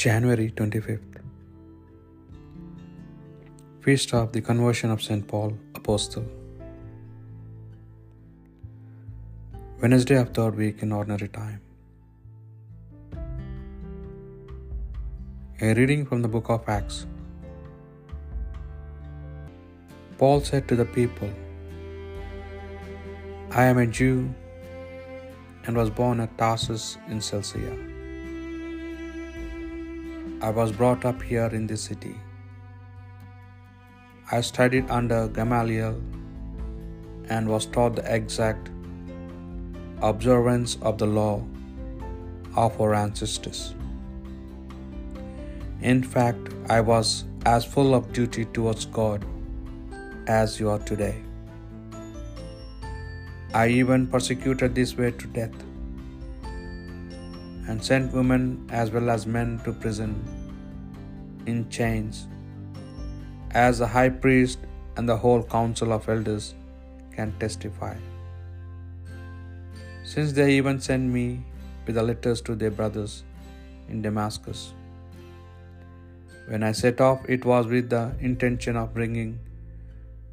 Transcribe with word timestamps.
January 0.00 0.48
25th. 0.58 1.14
Feast 3.80 4.12
of 4.18 4.30
the 4.34 4.40
Conversion 4.40 4.92
of 4.92 5.02
St. 5.02 5.26
Paul, 5.26 5.54
Apostle. 5.74 6.24
Wednesday 9.82 10.18
of 10.20 10.28
third 10.32 10.54
week 10.54 10.84
in 10.84 10.92
ordinary 10.92 11.26
time. 11.26 11.60
A 15.60 15.74
reading 15.74 16.06
from 16.06 16.22
the 16.22 16.28
book 16.28 16.48
of 16.48 16.68
Acts. 16.68 17.00
Paul 20.16 20.40
said 20.42 20.68
to 20.68 20.76
the 20.76 20.88
people, 21.00 21.34
I 23.50 23.64
am 23.64 23.78
a 23.78 23.86
Jew 23.88 24.32
and 25.64 25.76
was 25.76 25.90
born 25.90 26.20
at 26.20 26.38
Tarsus 26.38 26.98
in 27.08 27.20
Cilicia. 27.20 27.87
I 30.40 30.50
was 30.50 30.70
brought 30.70 31.04
up 31.04 31.20
here 31.20 31.46
in 31.46 31.66
this 31.66 31.82
city. 31.82 32.14
I 34.30 34.40
studied 34.40 34.88
under 34.88 35.26
Gamaliel 35.26 36.00
and 37.28 37.48
was 37.48 37.66
taught 37.66 37.96
the 37.96 38.14
exact 38.14 38.70
observance 40.00 40.78
of 40.82 40.96
the 40.96 41.06
law 41.06 41.44
of 42.54 42.80
our 42.80 42.94
ancestors. 42.94 43.74
In 45.82 46.04
fact, 46.04 46.54
I 46.68 46.82
was 46.82 47.24
as 47.44 47.64
full 47.64 47.92
of 47.92 48.12
duty 48.12 48.44
towards 48.44 48.86
God 48.86 49.24
as 50.28 50.60
you 50.60 50.70
are 50.70 50.78
today. 50.78 51.16
I 53.52 53.68
even 53.68 54.06
persecuted 54.06 54.76
this 54.76 54.96
way 54.96 55.10
to 55.10 55.26
death 55.26 55.64
and 57.68 57.84
sent 57.84 58.12
women 58.12 58.66
as 58.70 58.90
well 58.90 59.10
as 59.10 59.26
men 59.26 59.60
to 59.64 59.72
prison 59.72 60.12
in 61.46 61.68
chains, 61.68 62.26
as 63.52 63.78
the 63.78 63.86
high 63.86 64.08
priest 64.08 64.58
and 64.96 65.08
the 65.08 65.16
whole 65.16 65.42
council 65.42 65.92
of 65.92 66.08
elders 66.08 66.54
can 67.12 67.32
testify. 67.38 67.94
Since 70.04 70.32
they 70.32 70.54
even 70.54 70.80
sent 70.80 71.04
me 71.18 71.44
with 71.86 71.96
the 71.96 72.02
letters 72.02 72.40
to 72.42 72.54
their 72.54 72.70
brothers 72.70 73.24
in 73.88 74.02
Damascus. 74.02 74.72
When 76.46 76.62
I 76.62 76.72
set 76.72 77.00
off, 77.00 77.20
it 77.28 77.44
was 77.44 77.66
with 77.66 77.90
the 77.90 78.14
intention 78.20 78.76
of 78.76 78.94
bringing 78.94 79.38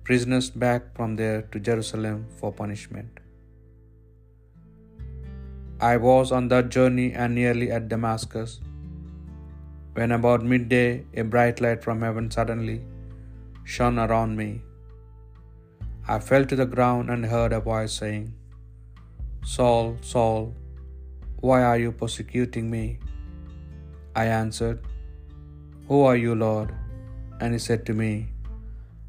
prisoners 0.03 0.49
back 0.49 0.95
from 0.95 1.15
there 1.17 1.41
to 1.51 1.59
Jerusalem 1.59 2.25
for 2.37 2.53
punishment. 2.53 3.19
I 5.85 5.97
was 6.03 6.31
on 6.35 6.47
that 6.51 6.69
journey 6.75 7.07
and 7.23 7.35
nearly 7.39 7.65
at 7.77 7.89
Damascus 7.89 8.51
when 9.97 10.13
about 10.17 10.47
midday 10.51 10.87
a 11.21 11.23
bright 11.33 11.59
light 11.65 11.81
from 11.85 12.01
heaven 12.05 12.29
suddenly 12.35 12.77
shone 13.73 13.99
around 14.05 14.31
me. 14.41 14.49
I 16.13 16.17
fell 16.27 16.45
to 16.51 16.57
the 16.61 16.69
ground 16.75 17.11
and 17.13 17.31
heard 17.33 17.53
a 17.57 17.59
voice 17.67 17.93
saying, 18.01 18.25
Saul, 19.55 19.97
Saul, 20.11 20.41
why 21.47 21.59
are 21.69 21.77
you 21.83 21.91
persecuting 22.01 22.67
me? 22.75 22.85
I 24.23 24.25
answered, 24.41 24.79
Who 25.87 25.99
are 26.09 26.17
you, 26.25 26.33
Lord? 26.45 26.71
And 27.39 27.53
he 27.57 27.61
said 27.67 27.83
to 27.89 27.95
me, 28.03 28.13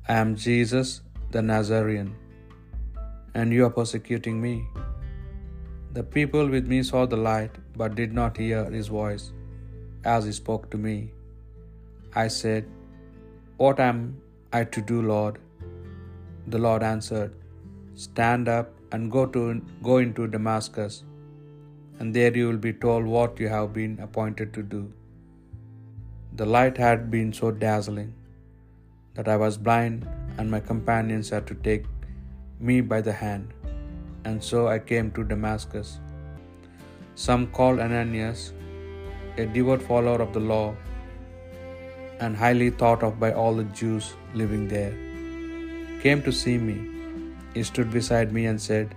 I 0.09 0.17
am 0.25 0.37
Jesus 0.49 1.01
the 1.37 1.43
Nazarene, 1.53 2.13
and 3.35 3.53
you 3.57 3.65
are 3.69 3.75
persecuting 3.81 4.39
me. 4.47 4.55
The 5.97 6.05
people 6.15 6.47
with 6.55 6.67
me 6.71 6.79
saw 6.89 7.03
the 7.13 7.21
light, 7.27 7.55
but 7.81 7.95
did 7.99 8.13
not 8.17 8.41
hear 8.43 8.63
his 8.79 8.89
voice 8.97 9.23
as 10.15 10.27
he 10.29 10.33
spoke 10.39 10.65
to 10.73 10.79
me. 10.87 10.97
I 12.23 12.25
said, 12.39 12.67
What 13.62 13.79
am 13.87 14.01
I 14.59 14.65
to 14.75 14.83
do, 14.91 14.99
Lord? 15.12 15.39
The 16.55 16.61
Lord 16.67 16.83
answered, 16.91 17.33
Stand 18.06 18.51
up 18.56 18.69
and 18.93 19.11
go 19.17 19.25
to 19.37 19.43
go 19.89 19.97
into 20.06 20.27
Damascus, 20.37 20.95
and 21.99 22.19
there 22.19 22.37
you 22.41 22.47
will 22.51 22.62
be 22.69 22.75
told 22.85 23.12
what 23.17 23.43
you 23.45 23.49
have 23.56 23.73
been 23.81 23.97
appointed 24.09 24.53
to 24.59 24.65
do. 24.77 24.83
The 26.41 26.51
light 26.56 26.79
had 26.87 27.11
been 27.17 27.33
so 27.43 27.51
dazzling 27.67 28.12
that 29.17 29.31
I 29.35 29.39
was 29.47 29.65
blind, 29.69 30.01
and 30.37 30.56
my 30.56 30.62
companions 30.73 31.31
had 31.37 31.47
to 31.53 31.56
take 31.71 31.87
me 32.71 32.79
by 32.95 33.01
the 33.09 33.19
hand 33.25 33.55
and 34.26 34.42
so 34.50 34.66
I 34.75 34.78
came 34.91 35.10
to 35.16 35.25
Damascus. 35.32 35.88
Some 37.14 37.47
called 37.59 37.81
Ananias, 37.87 38.53
a 39.42 39.47
devout 39.56 39.82
follower 39.91 40.20
of 40.25 40.32
the 40.37 40.44
law 40.53 40.75
and 42.20 42.41
highly 42.42 42.70
thought 42.81 43.03
of 43.09 43.20
by 43.25 43.32
all 43.32 43.54
the 43.54 43.69
Jews 43.81 44.14
living 44.34 44.64
there, 44.75 44.94
came 46.04 46.22
to 46.28 46.32
see 46.42 46.56
me. 46.69 46.76
He 47.54 47.62
stood 47.70 47.91
beside 47.98 48.32
me 48.38 48.47
and 48.47 48.60
said, 48.69 48.94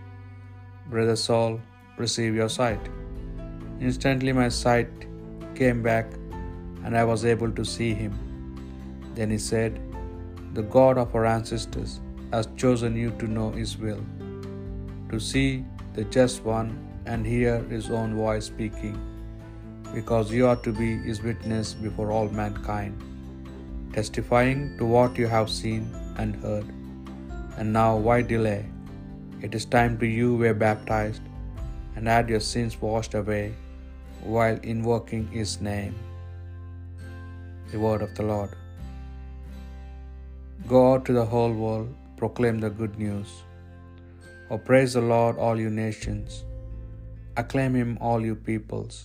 Brother 0.93 1.17
Saul, 1.25 1.59
receive 1.97 2.33
your 2.41 2.49
sight. 2.49 2.89
Instantly 3.79 4.33
my 4.41 4.49
sight 4.49 5.05
came 5.59 5.83
back 5.83 6.07
and 6.83 6.97
I 7.01 7.03
was 7.11 7.25
able 7.33 7.51
to 7.59 7.65
see 7.75 7.93
him. 7.93 8.15
Then 9.19 9.29
he 9.29 9.37
said, 9.37 9.79
The 10.53 10.63
God 10.77 10.97
of 10.97 11.13
our 11.13 11.25
ancestors 11.25 11.99
has 12.33 12.49
chosen 12.63 12.95
you 13.03 13.11
to 13.19 13.27
know 13.37 13.51
his 13.51 13.77
will 13.77 14.03
to 15.09 15.19
see 15.19 15.65
the 15.93 16.03
just 16.05 16.43
one 16.43 16.69
and 17.05 17.25
hear 17.25 17.59
his 17.63 17.89
own 17.89 18.15
voice 18.15 18.45
speaking, 18.45 18.97
because 19.93 20.31
you 20.31 20.47
are 20.47 20.57
to 20.67 20.71
be 20.71 20.97
his 20.97 21.21
witness 21.23 21.73
before 21.73 22.11
all 22.11 22.29
mankind, 22.29 23.01
testifying 23.93 24.77
to 24.77 24.85
what 24.85 25.17
you 25.17 25.27
have 25.27 25.49
seen 25.49 25.89
and 26.17 26.35
heard. 26.43 26.67
And 27.57 27.73
now, 27.73 27.97
why 27.97 28.21
delay? 28.21 28.65
It 29.41 29.55
is 29.55 29.65
time 29.65 29.97
to 29.99 30.05
you 30.05 30.35
were 30.35 30.53
baptized 30.53 31.21
and 31.95 32.07
had 32.07 32.29
your 32.29 32.39
sins 32.39 32.79
washed 32.81 33.13
away 33.13 33.53
while 34.21 34.57
invoking 34.63 35.27
his 35.27 35.59
name. 35.59 35.95
The 37.71 37.79
word 37.79 38.01
of 38.01 38.15
the 38.15 38.23
Lord. 38.23 38.55
Go 40.67 40.93
out 40.93 41.05
to 41.05 41.13
the 41.13 41.25
whole 41.25 41.53
world, 41.53 41.93
proclaim 42.17 42.59
the 42.59 42.69
good 42.69 42.97
news. 42.97 43.43
Oh, 44.53 44.57
praise 44.57 44.93
the 44.97 45.01
Lord, 45.09 45.37
all 45.37 45.59
you 45.63 45.69
nations. 45.69 46.43
Acclaim 47.41 47.75
him, 47.79 47.91
all 48.07 48.21
you 48.27 48.35
peoples. 48.47 48.95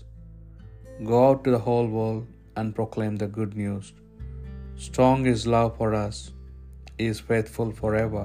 Go 1.11 1.19
out 1.27 1.45
to 1.45 1.51
the 1.55 1.65
whole 1.67 1.89
world 1.97 2.25
and 2.57 2.77
proclaim 2.79 3.17
the 3.23 3.29
good 3.39 3.53
news. 3.63 3.93
Strong 4.87 5.27
is 5.35 5.47
love 5.57 5.77
for 5.81 5.91
us, 6.01 6.33
he 6.97 7.11
is 7.13 7.21
faithful 7.33 7.71
forever. 7.83 8.25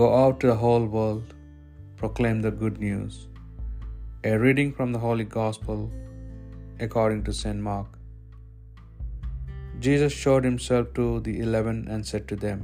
Go 0.00 0.08
out 0.20 0.38
to 0.40 0.48
the 0.52 0.60
whole 0.66 0.86
world, 0.98 1.34
proclaim 2.02 2.38
the 2.42 2.54
good 2.62 2.78
news. 2.86 3.16
A 4.30 4.36
reading 4.46 4.70
from 4.76 4.92
the 4.92 5.04
Holy 5.08 5.28
Gospel 5.40 5.80
according 6.86 7.22
to 7.26 7.40
St. 7.42 7.60
Mark. 7.72 7.90
Jesus 9.84 10.22
showed 10.24 10.44
himself 10.52 10.86
to 10.98 11.06
the 11.26 11.36
eleven 11.46 11.78
and 11.92 12.10
said 12.10 12.26
to 12.32 12.36
them, 12.48 12.60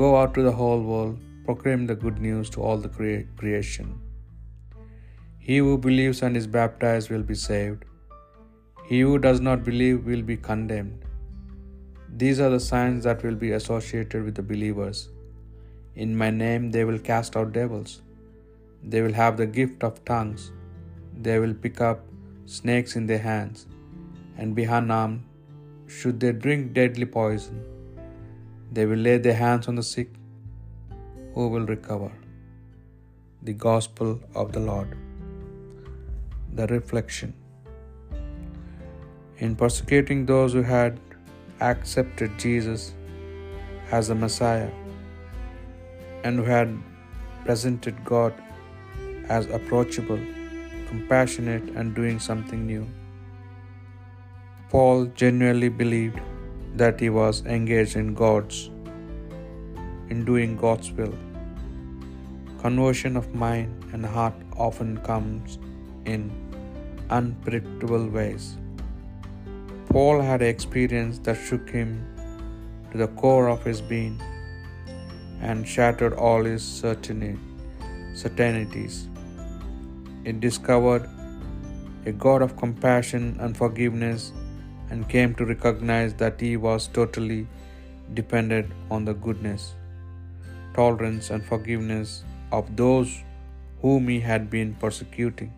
Go 0.00 0.08
out 0.20 0.32
to 0.36 0.42
the 0.48 0.58
whole 0.62 0.82
world 0.94 1.18
proclaim 1.46 1.86
the 1.86 1.94
good 1.94 2.18
news 2.26 2.50
to 2.50 2.62
all 2.62 2.76
the 2.84 2.92
crea- 2.96 3.26
creation. 3.36 3.88
He 5.46 5.56
who 5.58 5.76
believes 5.86 6.22
and 6.22 6.36
is 6.36 6.46
baptized 6.46 7.10
will 7.10 7.26
be 7.30 7.34
saved. 7.34 7.84
He 8.90 9.00
who 9.00 9.18
does 9.18 9.40
not 9.40 9.64
believe 9.64 10.06
will 10.10 10.22
be 10.22 10.36
condemned. 10.36 11.04
These 12.22 12.40
are 12.44 12.50
the 12.50 12.60
signs 12.60 13.04
that 13.08 13.24
will 13.24 13.34
be 13.34 13.52
associated 13.58 14.24
with 14.24 14.36
the 14.40 14.46
believers. 14.52 15.08
In 16.04 16.16
my 16.22 16.30
name 16.30 16.70
they 16.70 16.84
will 16.84 17.02
cast 17.10 17.36
out 17.36 17.52
devils. 17.52 17.92
They 18.84 19.02
will 19.02 19.18
have 19.24 19.36
the 19.36 19.50
gift 19.58 19.84
of 19.88 20.04
tongues. 20.04 20.52
They 21.26 21.38
will 21.38 21.54
pick 21.66 21.80
up 21.90 22.00
snakes 22.46 22.96
in 22.96 23.06
their 23.06 23.24
hands 23.30 23.66
and 24.38 24.54
be 24.54 24.64
unarmed 24.64 25.22
should 25.98 26.18
they 26.20 26.32
drink 26.32 26.72
deadly 26.78 27.06
poison. 27.18 27.58
They 28.72 28.86
will 28.86 29.02
lay 29.08 29.18
their 29.18 29.40
hands 29.44 29.68
on 29.68 29.74
the 29.74 29.88
sick 29.94 30.10
who 31.34 31.48
will 31.52 31.66
recover. 31.74 32.10
The 33.48 33.54
Gospel 33.68 34.10
of 34.40 34.52
the 34.56 34.60
Lord. 34.60 34.90
The 36.58 36.66
reflection. 36.66 37.34
In 39.44 39.56
persecuting 39.62 40.26
those 40.32 40.52
who 40.52 40.62
had 40.62 41.00
accepted 41.60 42.38
Jesus 42.44 42.94
as 43.98 44.08
the 44.08 44.18
Messiah 44.24 44.70
and 46.24 46.38
who 46.38 46.44
had 46.44 46.74
presented 47.46 47.96
God 48.04 48.34
as 49.36 49.46
approachable, 49.58 50.20
compassionate, 50.90 51.68
and 51.76 51.94
doing 51.94 52.18
something 52.28 52.66
new. 52.66 52.84
Paul 54.70 55.06
genuinely 55.22 55.68
believed 55.68 56.20
that 56.82 57.00
he 57.04 57.10
was 57.10 57.42
engaged 57.56 57.96
in 57.96 58.14
God's 58.14 58.70
in 60.12 60.18
doing 60.30 60.50
God's 60.64 60.88
will. 61.00 61.16
Conversion 62.62 63.14
of 63.20 63.26
mind 63.44 63.70
and 63.92 64.02
heart 64.14 64.38
often 64.68 64.90
comes 65.10 65.48
in 66.14 66.22
unpredictable 67.18 68.06
ways. 68.18 68.44
Paul 69.92 70.16
had 70.28 70.40
an 70.42 70.50
experience 70.56 71.14
that 71.24 71.38
shook 71.48 71.66
him 71.78 71.90
to 72.90 72.96
the 73.02 73.10
core 73.22 73.48
of 73.54 73.60
his 73.70 73.80
being 73.94 74.16
and 75.50 75.58
shattered 75.74 76.14
all 76.28 76.42
his 76.44 76.62
certainties. 76.62 78.96
It 80.30 80.36
discovered 80.46 81.04
a 82.10 82.12
God 82.24 82.40
of 82.46 82.50
compassion 82.62 83.24
and 83.40 83.50
forgiveness 83.62 84.22
and 84.90 85.08
came 85.14 85.30
to 85.36 85.44
recognize 85.52 86.12
that 86.22 86.34
he 86.46 86.52
was 86.56 86.80
totally 86.98 87.42
dependent 88.14 88.68
on 88.90 89.04
the 89.04 89.14
goodness, 89.26 89.62
tolerance, 90.74 91.30
and 91.30 91.44
forgiveness 91.44 92.24
of 92.50 92.76
those 92.76 93.22
whom 93.80 94.08
he 94.08 94.20
had 94.20 94.50
been 94.50 94.74
persecuting. 94.74 95.52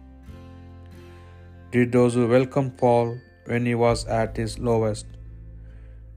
Did 1.70 1.92
those 1.92 2.14
who 2.14 2.26
welcomed 2.28 2.76
Paul 2.78 3.18
when 3.46 3.66
he 3.66 3.74
was 3.74 4.06
at 4.06 4.36
his 4.36 4.58
lowest 4.58 5.06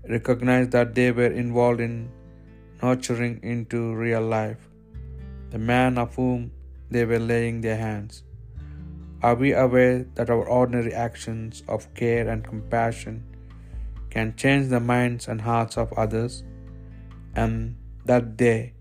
recognize 0.08 0.70
that 0.70 0.96
they 0.96 1.12
were 1.12 1.34
involved 1.44 1.82
in 1.82 2.10
nurturing 2.82 3.40
into 3.44 3.96
real 3.96 4.22
life 4.22 4.70
the 5.50 5.58
man 5.58 5.98
of 5.98 6.16
whom 6.16 6.52
they 6.92 7.06
were 7.06 7.20
laying 7.20 7.62
their 7.62 7.78
hands? 7.78 8.24
Are 9.24 9.36
we 9.36 9.52
aware 9.54 10.06
that 10.16 10.30
our 10.30 10.48
ordinary 10.48 10.94
actions 10.94 11.64
of 11.68 11.92
care 11.96 12.30
and 12.30 12.44
compassion 12.44 13.24
can 14.12 14.36
change 14.36 14.70
the 14.70 14.80
minds 14.80 15.28
and 15.28 15.42
hearts 15.42 15.78
of 15.78 15.92
others, 15.94 16.44
and 17.36 17.76
that 18.06 18.38
they, 18.38 18.74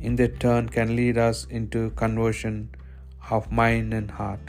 in 0.00 0.16
their 0.16 0.28
turn, 0.28 0.68
can 0.68 0.94
lead 0.96 1.18
us 1.18 1.46
into 1.50 1.90
conversion 1.90 2.70
of 3.30 3.50
mind 3.50 3.92
and 3.92 4.10
heart? 4.10 4.40